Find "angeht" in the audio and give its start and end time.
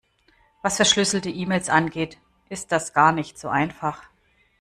1.69-2.17